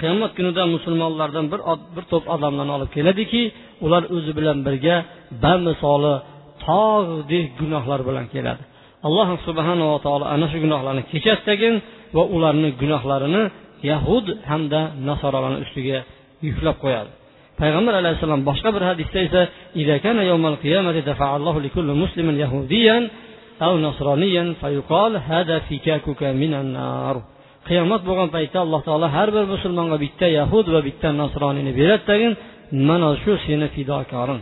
[0.00, 1.60] qiyomat kunida musulmonlardan bir
[1.96, 3.42] bir to'p odamlarni olib keladiki
[3.84, 4.96] ular o'zi bilan birga
[5.44, 6.14] bamisoli
[6.66, 8.62] tog'dek gunohlar bilan keladi
[9.07, 11.73] Alloh subhanava taolo ana shu gunohlarni kechirsin
[12.15, 13.41] va ularni gunohlarini
[13.91, 15.97] yahud hamda nasoralarni ustiga
[16.47, 17.11] yuklab qo'yadi.
[17.61, 19.41] Payg'ambar alayhissalom boshqa bir hadisda esa
[27.67, 32.33] qiyomat bo'lgan paytda alloh taolo har bir musulmonga bitta yahud va bitta nasroniyni beradi tagin
[32.89, 34.41] mana shu seni fidokoring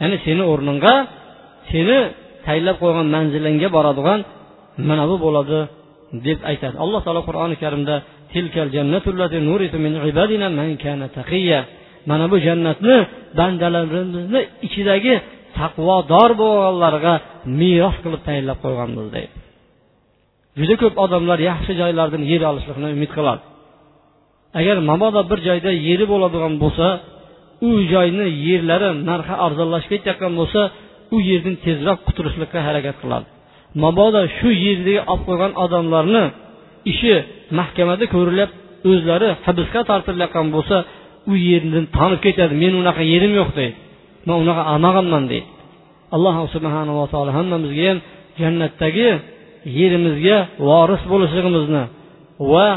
[0.00, 0.94] ya'ni seni o'rningga
[1.70, 1.98] seni
[2.46, 4.20] tayinlab qo'ygan manzilingga boradigan
[4.88, 5.58] mana bu bo'ladi
[6.26, 6.76] deb aytadi.
[6.84, 7.94] Alloh taolo qur'oni karimda
[12.10, 12.96] mana bu jannatni
[13.38, 15.14] bandalarimizni ichidagi
[15.58, 17.14] taqvodor bo'lganlarga
[17.60, 19.34] meros qilib tayinlab qo'yganmiz deydi.
[20.58, 23.42] Juda ko'p odamlar yaxshi joylardan yer olishlikni umid qiladi.
[24.60, 26.86] Agar mabodo bir joyda yeri bo'ladigan bo'lsa
[27.68, 30.60] u joyni yerlari narxi arzonlashib ketayotgan bo'lsa
[31.14, 33.26] u yerdan tezroq qutulishlikka harakat qiladi.
[33.84, 36.24] Mabodo shu yerdagi olib qo'ygan odamlarni
[36.92, 37.14] ishi
[37.58, 38.50] mahkamada ko'rilib
[38.90, 40.76] o'zlari hibsga tortilayotgan bo'lsa
[41.30, 43.76] u yerdan tanib ketadi meni unaqa yerim yo'q deydi.
[44.26, 45.48] Man unaqa olmaganman deydi.
[46.16, 47.98] Alloh subhanava taolo hammamizga ham
[48.40, 49.08] jannatdagi
[49.78, 50.36] yerimizga
[50.68, 51.84] voris bo'lishligimizni
[52.52, 52.68] va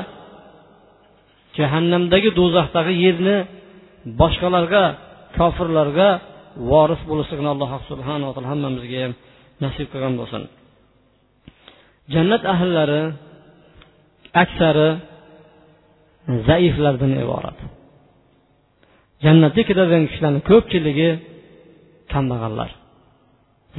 [1.58, 3.38] jahannamdagi do'zaxdagi yerni
[4.20, 4.84] boshqalarga
[5.38, 6.10] kofirlarga
[6.72, 9.14] voris bo'lishligini alloh subhanava taolo hammamizga ham
[9.64, 10.44] nasib qilgan bo'lsin.
[12.14, 13.02] Jannat ahllari
[14.44, 14.90] aksari
[16.50, 17.58] zaiflardan iborat.
[19.26, 21.10] Jannatga kiradigan kishilarni ko'pchiligi
[22.14, 22.70] kambag'allar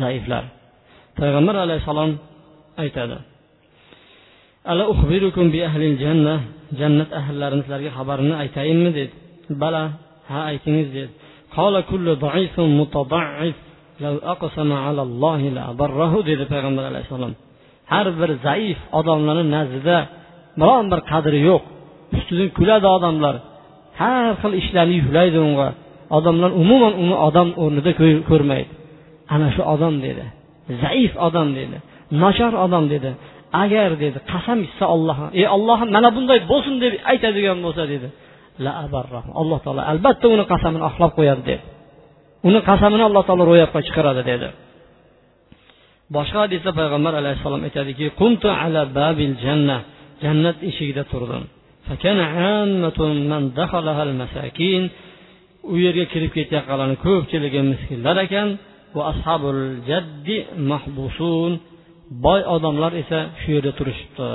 [0.03, 0.45] zaiflar.
[1.19, 2.11] Payg'ambar alayhissalom
[2.83, 3.19] aytadi
[4.71, 6.35] ala uxbirukum bi ahlil janna
[6.81, 8.91] jannat ahllarini sizlarga xabarini aytayinmi?
[8.99, 9.15] dedi.
[9.63, 9.83] Bala
[10.31, 11.11] ha aytingiz dedi.
[11.58, 13.56] قال كل ضعيف متضعف
[14.00, 17.34] لو أقسم على الله لأبره dedi payg'ambar alayhissalom
[17.92, 19.98] har bir zaif odamlarni nazdida
[20.62, 21.64] biron bir qadri yo'q
[22.18, 23.36] ustidan kuladi odamlar
[24.02, 25.70] har xil ishlarni yuklaydi unga
[26.18, 27.92] odamlar umuman uni odam o'rnida
[28.30, 28.72] ko'rmaydi
[29.34, 30.24] ana shu odam dedi
[30.84, 31.78] zaif odam dedi
[32.22, 33.12] nochor odam dedi
[33.64, 38.08] agar dedi qasam ichsa olloh ey ollohim mana bunday bo'lsin deb aytadigan bo'lsa dedi
[38.65, 38.71] La
[39.41, 41.65] alloh taolo albatta uni qasamini oqlab qo'yadi dedi.
[42.49, 44.49] Uni qasamini alloh taolo ro'yobga chiqaradi dedi.
[46.17, 49.77] Boshqa hadisda payg'ambar alayhissalom aytadiki qumtu ala babil janna
[50.23, 51.45] jannat eshigida turdim.
[55.73, 58.49] U yerga kirib ketayotganlarni ko'pchiligi miskinlar ekan
[58.97, 60.37] va ashabul jaddi
[60.71, 61.53] mahbusun.
[62.25, 64.31] Boy odamlar esa shu yerda turishibdi.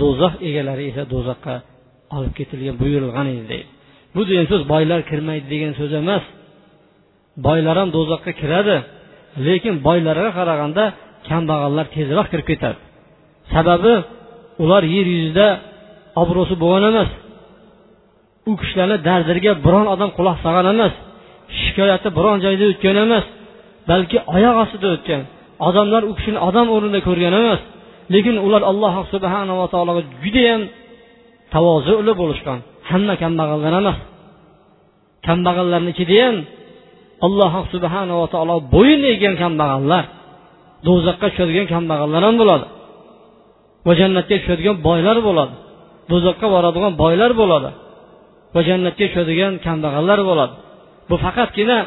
[0.00, 1.54] Do'zax egalari esa do'zaxga
[2.16, 3.68] olib ketilgan buyurilgan edi deydi.
[4.14, 6.24] Bu degan so'z boylar kirmaydi degan so'z emas.
[7.46, 8.76] Boylar ham do'zaxga kiradi
[9.46, 10.84] lekin boylarga qaraganda
[11.28, 12.78] kambag'allar tezroq kirib ketadi.
[13.52, 13.94] Sababi
[14.62, 15.46] ular yer yuzida
[16.22, 17.10] obro'si bo'lgan emas.
[18.50, 20.94] U kishilarni dardiga biron odam quloq solgan emas.
[21.60, 23.24] Shikoyati biron joyda o'tgan emas
[23.90, 25.22] balki oyoq ostida o'tgan.
[25.68, 27.60] Odamlar u kishini odam o'rnida ko'rgan emas.
[28.14, 30.62] Lekin ular alloh subhanava taologa judayam
[31.54, 32.58] tavozuli bo'lishgan.
[32.90, 33.98] Hamma kambag'allar emas.
[35.26, 36.36] Kambag'allarni ichida ham
[37.26, 40.04] alloh subhanava taolo bo'yin eggan kambag'allar
[40.86, 42.66] do'zaxga tushadigan kambag'allar ham bo'ladi.
[43.86, 45.54] Va jannatga tushadigan boylar bo'ladi.
[46.10, 47.70] Do'zaxga boradigan boylar bo'ladi.
[48.54, 50.54] Va jannatga tushadigan kambag'allar bo'ladi.
[51.08, 51.78] Bu faqatgina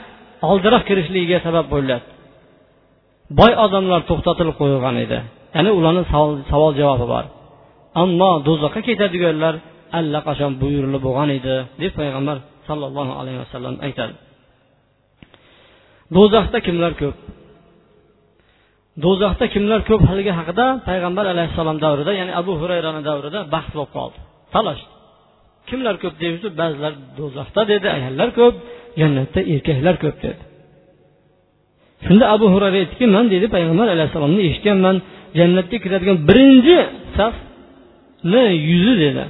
[0.51, 2.05] oldiroq kirishligiga sabab bo'ladi
[3.39, 5.17] boy odamlar to'xtatilib qo'yilgan edi.
[5.55, 6.03] Ya'ni ularni
[6.51, 7.25] savol javobi bor.
[8.03, 9.53] Ammo do'zaxga ketadiganlar
[9.99, 12.37] allaqachon buyurilib bo'lgan edi deb payg'ambar
[12.67, 14.13] sollallohu alayhi vasallam aytadi.
[16.15, 17.15] Do'zaxda kimlar ko'p?
[19.03, 24.17] Do'zaxda kimlar ko'p haligi haqida payg'ambar alayhissalom davrida ya'ni abu hurayrani davrida bahs bo'lib qoldi.
[24.53, 24.83] Talash
[25.69, 28.55] kimlar ko'p deymiz ba'zilar do'zaxda dedi ayollar ko'p
[28.99, 30.41] jannatda erkaklar ko'p dedi.
[32.05, 34.95] Shunda abu hurayra aytdiki man deydi payg'ambar alayhissalomni eshitganman
[35.39, 36.77] jannatga kiradigan birinchi
[37.17, 39.23] safni yuzi dedi.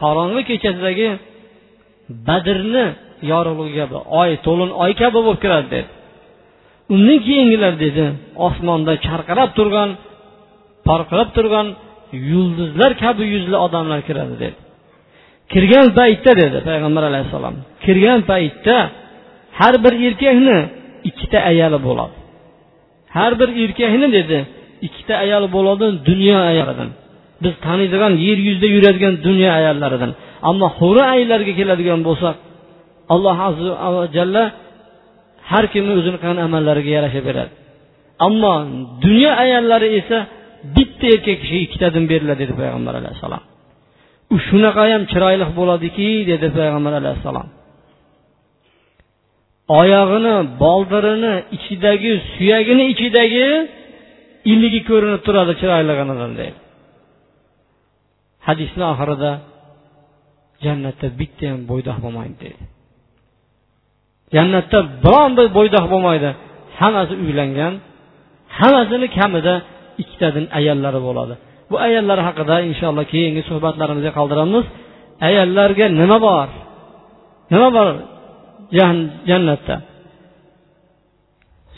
[0.00, 1.08] Qorong'i kechasidagi
[2.28, 2.84] badrni
[3.32, 5.90] yorug'ligi kabi oy to'lin oy kabi bo'lib kiradi dedi.
[6.94, 8.04] Undan keyingilar dedi
[8.46, 9.90] osmonda charqirab turgan
[10.88, 11.66] porqirab turgan
[12.30, 14.58] yulduzlar kabi yuzli odamlar kiradi dedi.
[15.52, 18.76] Kirgan paytda dedi payg'ambar alayhissalom kirgan paytda
[19.58, 20.58] har bir erkakni
[21.08, 22.14] ikkita ayoli bo'ladi.
[23.16, 24.38] Har bir erkakni dedi
[24.86, 26.90] ikkita ayol bo'ladi dunyo ayolidan.
[27.42, 30.10] Biz taniydigan yer yuzida yuradigan dunyo ayollaridan
[30.50, 32.36] ammo huri ayollarga keladigan bo'lsak
[33.14, 34.42] alloh azza va jalla
[35.50, 37.52] har kimni o'zini qilgan amallariga yarasha beradi.
[38.26, 38.52] Ammo
[39.04, 40.18] dunyo ayollari esa
[40.76, 43.42] bitta erkak kishiga ikkitadan beriladi dedi payg'ambar alayhissalom.
[44.34, 47.46] U shunaqa ham chiroyli bo'ladiki dedi payg'ambar alayhissalom.
[49.78, 53.46] Oyog'ini boldirini ichidagi suyagini ichidagi
[54.52, 56.58] iligi ko'rinib turadi chiroyliganidan deydi
[58.46, 59.30] hadisni oxirida
[60.64, 62.62] jannatda bitta ham bo'ydoq bo'lmaydi deydi
[64.36, 66.30] jannatda biron bir bo'ydoq bo'lmaydi.
[66.80, 67.72] Hammasi uylangan
[68.58, 69.54] hammasini kamida
[70.02, 71.34] ikkitadan ayollari bo'ladi.
[71.70, 74.64] Bu ayollar haqida inshaalloh keyingi suhbatlarimizga qoldiramiz.
[75.28, 76.48] Ayollarga nima bor?
[77.52, 77.86] Nima bor
[79.30, 79.76] jannatda.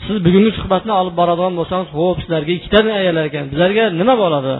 [0.05, 3.45] Siz bugungi suhbatni olib boradigan bo'lsangiz ho'p sizlarga ikkitadan ayollar ekan.
[3.51, 4.53] Bizlarga nima bo'ladi?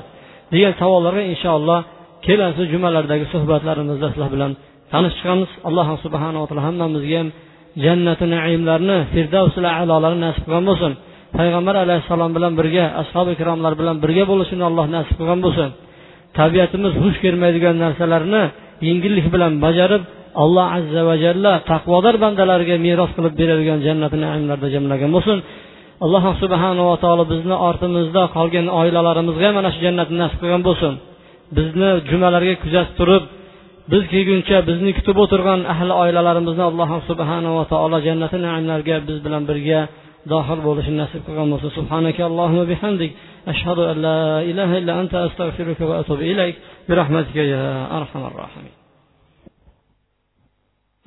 [0.54, 1.80] Degan savollarga inshaalloh
[2.26, 4.52] kelasi jumalardagi suhbatlarimizda sizlar bilan
[4.92, 7.30] tanishib chiqamiz alloh subhanava taolo hammamizga ham
[7.84, 10.92] jannati naimlarni firdavsil alolarni nasib qilgan bo'lsin.
[11.38, 15.70] Payg'ambar alayhissalom bilan birga ashobi ikromlar bilan birga bo'lishini alloh nasib qilgan bo'lsin.
[16.40, 18.44] Tabiatimiz xush kelmaydigan narsalarni
[18.88, 20.04] yengillik bilan bajarib
[20.43, 25.39] alloh azza va jalla taqvodor bandalarga meros qilib beradigan jannati naimlarda jamlagan bo'lsin
[26.05, 30.93] alloh subhanava taolo bizni ortimizda qolgan oilalarimizga mana shu jannatni nasib qilgan bo'lsin
[31.57, 33.25] bizni jumalarga kuzatib turib
[33.93, 39.81] biz kelguncha bizni kutib o'tirgan ahli oilalarimizni alloh subhanava taolo jannati naimlarga biz bilan birga
[40.27, 43.11] داخل بولش الناس بقى سبحانك اللهم وبحمدك
[43.49, 46.55] أشهد أن لا إله إلا أنت أستغفرك وأتوب إليك
[46.89, 47.65] برحمتك يا
[47.99, 48.75] أرحم الراحمين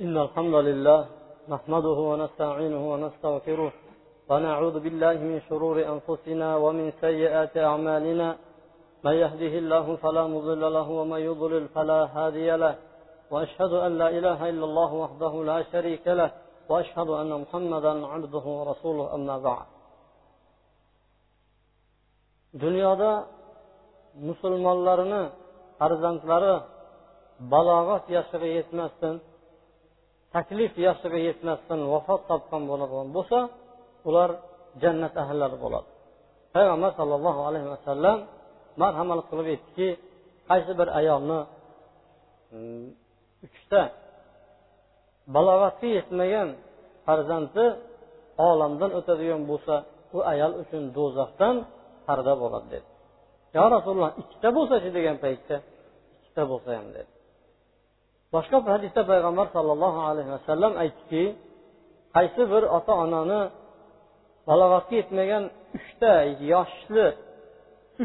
[0.05, 0.99] إن الحمد لله
[1.53, 3.71] نحمده ونستعينه ونستغفره
[4.29, 8.27] ونعوذ بالله من شرور أنفسنا ومن سيئات أعمالنا.
[9.05, 12.75] من يهده الله فلا مضل له ومن يضلل فلا هادي له.
[13.31, 16.29] وأشهد أن لا إله إلا الله وحده لا شريك له.
[16.69, 19.67] وأشهد أن محمدا عبده ورسوله أما بعد.
[22.63, 23.11] dunyoda
[24.27, 25.23] musulmonlarni
[25.79, 26.55] farzandlari
[27.51, 29.15] balog'at yoshiga yetmasdan
[30.35, 33.39] taklif yoshiga yetmasdan vafot topgan bo'ladigan bo'lsa
[34.07, 34.29] ular
[34.81, 35.89] jannat ahllari bo'ladi.
[36.55, 38.17] Payg'ambar sollallohu alayhi vasallam
[38.81, 39.87] marhamat qilib aytdiki
[40.49, 41.39] qaysi bir ayolni
[42.55, 42.87] mm,
[43.47, 43.81] uchta
[45.35, 46.49] balog'atga yetmagan
[47.05, 47.65] farzandi
[48.49, 49.75] olamdan o'tadigan bo'lsa
[50.15, 51.55] u ayol uchun do'zaxdan
[52.07, 52.87] parda bo'ladi dedi.
[53.55, 55.55] Yo rasululloh ikkita bo'lsachi degan paytda
[56.17, 57.11] ikkita bo'lsa ham dedi.
[58.35, 61.23] Boshqa bir hadisda payg'ambar sollallohu alayhi vasallam aytdiki
[62.15, 63.41] qaysi bir ota onani
[64.49, 65.43] balog'atga yetmagan
[65.77, 66.13] uchta
[66.53, 67.05] yoshli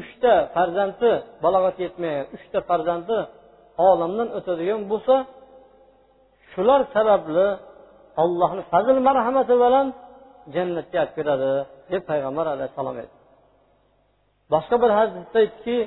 [0.01, 1.11] uchta farzandi
[1.45, 3.19] balog'atga yetmagan uchta farzandi
[3.89, 5.15] olamdan o'tadigan bo'lsa
[6.53, 7.47] shular sababli
[8.23, 9.87] ollohni fazl marhamati bilan
[10.55, 11.53] jannatga olib kiradi
[11.93, 13.17] deb payg'ambar alayhissalom aytdi.
[14.53, 15.79] Boshqa bir hadisda aytdiki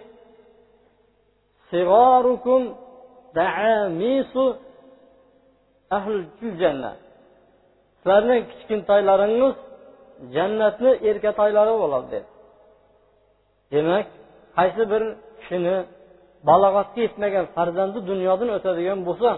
[8.00, 9.56] sizlarning kichkintoylaringiz
[10.36, 12.28] jannatni erkatoylari bo'ladi dedi
[13.74, 14.08] demak
[14.58, 15.04] qaysi bir
[15.40, 15.76] kishini
[16.50, 19.30] balog'atga yetmagan farzandi dunyodan o'tadigan bo'lsa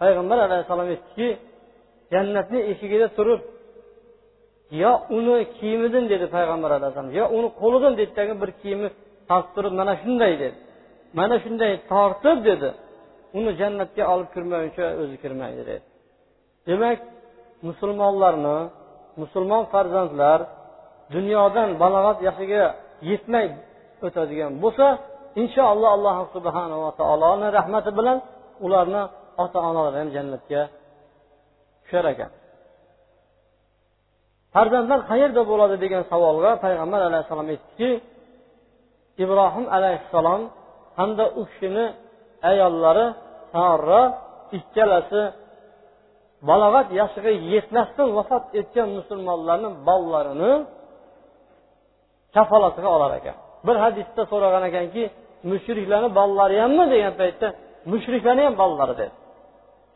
[0.00, 1.28] payg'ambar alayhissalom aytdiki
[2.12, 3.40] jannatni eshigida turib
[4.82, 6.04] yo uni kiyimidan?
[6.12, 7.12] dedi payg'ambar alayhissalom.
[7.20, 7.92] Yo uni qo'lidan?
[8.00, 8.88] dedidagi bir kiyimi
[9.28, 10.56] tortib turib mana shunday dedi.
[11.18, 12.68] Mana shunday tortib dedi.
[13.38, 15.62] Uni jannatga olib kirmaguncha o'zi kirmaydi.
[15.70, 15.76] Dedi
[16.68, 16.98] demak
[17.68, 18.58] musulmonlarni
[19.20, 20.40] musulmon farzandlar
[21.14, 22.64] dunyodan balog'at yoshiga
[23.10, 23.46] yetmay
[24.06, 24.86] o'tadigan bo'lsa
[25.42, 28.18] inshaalloh alloh subhanava taoloni rahmati bilan
[28.66, 29.02] ularni
[29.44, 30.62] ota onalari ham jannatga
[31.82, 32.30] tushar ekan.
[34.54, 37.90] Farzandlar qayerda bo'ladi degan savolga payg'ambar alayhissalom aytdiki
[39.24, 40.42] ibrohim alayhissalom
[40.98, 41.86] hamda u kishini
[42.50, 43.06] ayollari
[43.54, 44.02] sarra
[44.58, 45.22] ikkalasi
[46.48, 50.52] balog'at yoshiga yetmasdan vafot etgan musulmonlarni bolalarini
[52.36, 53.36] kafolatiga olar ekan.
[53.66, 55.02] Bir hadisda so'ragan ekanki
[55.50, 57.46] mushriklarni bolalari hammi degan paytda
[57.92, 59.14] mushriklarni ham bolalari dedi.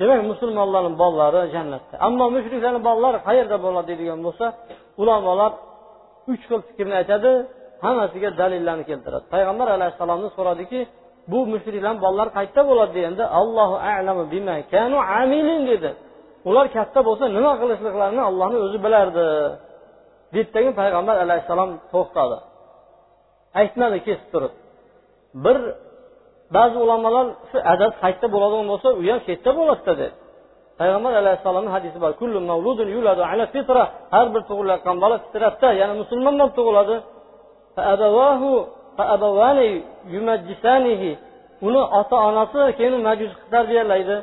[0.00, 1.94] Demak musulmonlarni bolalari jannatda.
[2.06, 4.46] Ammo mushriklarni bolalari qayerda bo'ladi deydigan bo'lsa
[5.02, 5.52] ulamolar
[6.32, 7.30] uch xil fikrni aytadi
[7.84, 9.24] hammasiga dalillarni keltiradi.
[9.34, 10.80] Payg'ambar alayhissalomni so'radiki
[11.30, 15.90] bu mushriklarni bolalari qayerda bo'ladi deganda allohu alamu bima kanu amilin dedi.
[16.48, 19.26] Ular katta bo'lsa nima qilishliklarini allohni o'zi bilardi
[20.34, 22.36] deydidagi payg'ambar alayhissalom to'xtadi.
[23.60, 24.52] Aytmadi kesib turib.
[25.44, 25.56] Bir
[26.56, 30.08] ba'zi ulamolar shu adad qayerda bo'ladigan bo'lsa u ham shu yerda bo'ladida dedi.
[30.80, 32.12] Payg'ambar alayhissalomni hadisi bor
[34.14, 36.96] har bir tug'ilayotgan bola fitratda ya'ni musulmon bo'lib tug'iladi.
[41.66, 44.16] Uni ota onasi keyin majus qilib tarbiyalaydi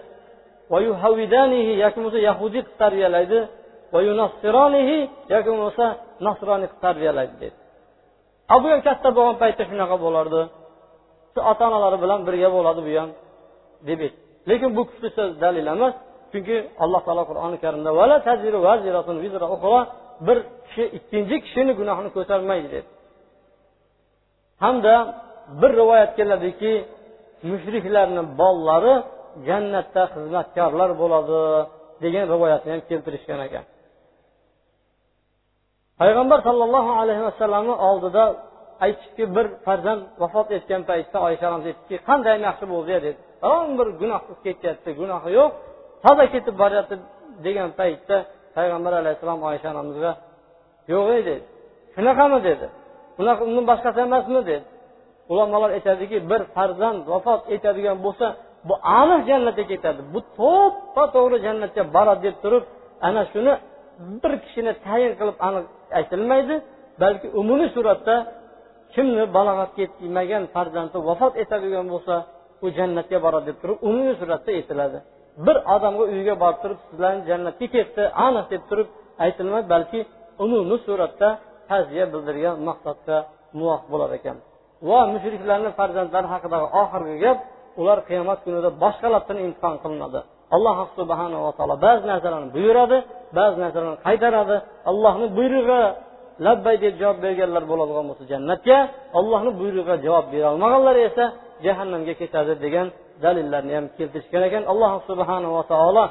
[1.84, 3.40] yoki bo'lmasa yahudiy qilib tarbiyalaydi
[5.34, 5.86] yoki bo'lmasa
[6.28, 7.56] nasroniy qilib tarbiyalaydi dedi
[8.64, 10.42] bu ham katta bo'lgan paytda shunaqa bo'lardi.
[11.34, 13.10] Shu ota onalari bilan birga bo'ladi bu ham
[13.88, 14.20] deb aytdi.
[14.50, 15.94] Lekin bu kuchli so'z dalil emas
[16.32, 17.90] chunki alloh taolo qur'oni karimda
[20.28, 22.88] bir kishi ikkinchi kishini gunohini ko'tarmaydi dedi
[24.64, 24.96] hamda
[25.62, 26.74] bir rivoyat keladiki
[27.50, 28.94] mushriklarni bolalari
[29.48, 31.40] jannatda xizmatkorlar bo'ladi
[32.04, 33.66] degan rivoyatni ham keltirishgan ekan.
[36.02, 38.24] Payg'ambar sollallohu alayhi vasallamni oldida
[38.86, 43.10] aytibki bir farzand vafot etgan paytda oysha onamiz aytdiki qanday yaxshi bo'ldi dedi.
[43.44, 45.52] Biron bir gunoh qilib ketyapti gunohi yo'q
[46.04, 46.96] toza ketib boryapti
[47.46, 48.18] degan paytda
[48.58, 50.12] payg'ambar alayhissalom oysha onamizga
[50.94, 51.44] yo'q ey dedi.
[51.96, 52.38] Shunaqami?
[52.50, 52.68] dedi.
[53.18, 54.66] Bunaqa undan boshqasi emasmi dedi
[55.32, 58.28] ulamolar aytadiki bir farzand vafot etadigan bo'lsa
[58.68, 60.02] bu aniq jannatga ketadi.
[60.14, 62.64] Bu to'ppa to'g'ri jannatga boradi deb turib
[63.08, 63.54] ana shuni
[64.22, 65.66] bir kishini tayin qilib aniq
[66.00, 66.56] aytilmaydi
[67.02, 68.16] balki umumiy suratda
[68.94, 72.16] kimni balog'atga yetmagan farzandi vafot etadigan bo'lsa
[72.66, 74.98] u jannatga boradi deb turib umumiy suratda aytiladi.
[75.46, 78.88] Bir odamga uyiga borib turib sizlarni jannatga ketdi aniq deb turib
[79.26, 80.00] aytilmaydi balki
[80.46, 81.30] umumiy suratda
[81.70, 83.18] ta'ziya bildirgan maqsadga
[83.60, 84.38] muvofiq bo'lar ekan.
[84.90, 87.38] Va mushriklarni farzandlari haqidagi oxirgi gap
[87.82, 90.20] ular qiyomat kunida boshqalardan imtihon qilinadi.
[90.56, 92.98] Alloh subhanava taolo ba'zi narsalarni buyuradi
[93.38, 94.56] ba'zi narsalarni qaytaradi.
[94.92, 95.82] Allohni buyrug'i
[96.46, 98.78] labbay deb javob berganlar bo'ladigan bo'lsa jannatga
[99.20, 101.26] allohni buyrug'iga javob berolmaganlar esa
[101.66, 102.88] jahannamga ketadi degan
[103.24, 104.64] dalillarni ham keltirishgan ekan.
[104.72, 106.06] Alloh subhanava taolo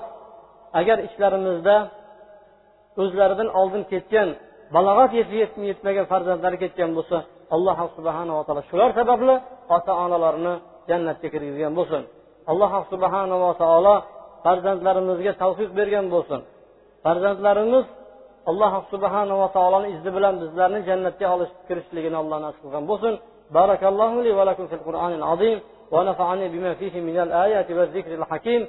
[0.80, 1.76] agar ichlarimizda
[3.02, 4.28] o'zlaridan oldin ketgan
[4.75, 5.11] balog'at
[5.71, 7.17] yetmagan farzandlari ketgan bo'lsa
[7.55, 9.35] alloh subhanava taolo shular sababli
[9.75, 10.53] ota onalarini
[10.89, 12.01] jannatga kirgizgan bo'lsin
[12.51, 13.95] alloh subhanava taolo
[14.45, 16.39] farzandlarimizga tavfiq bergan bo'lsin
[17.05, 17.85] farzandlarimiz
[18.49, 23.15] alloh subhanava taoloni izni bilan bizlarni jannatga olish kirishligini alloh nasib qilgan bo'lsin
[23.57, 25.57] بارك الله لي ولكم في القرآن العظيم
[25.91, 28.61] ونفعني بما فيه من الآيات والذكر الحكيم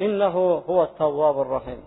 [0.00, 0.36] إنه
[0.70, 1.80] هو التواب الرحيم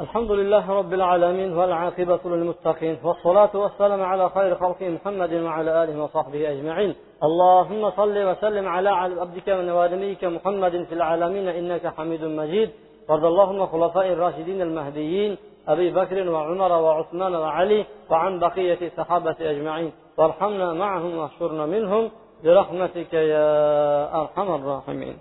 [0.00, 6.50] الحمد لله رب العالمين والعاقبة للمتقين والصلاة والسلام على خير خلق محمد وعلى آله وصحبه
[6.50, 6.94] أجمعين.
[7.22, 12.70] اللهم صل وسلم على عبدك ونوادميك محمد في العالمين إنك حميد مجيد.
[13.08, 15.36] وارض اللهم خلفاء الراشدين المهديين
[15.68, 19.92] أبي بكر وعمر وعثمان وعلي وعن بقية الصحابة أجمعين.
[20.18, 22.10] وارحمنا معهم واحشرنا منهم.
[22.44, 23.50] برحمتك يا
[24.20, 25.16] أرحم الراحمين.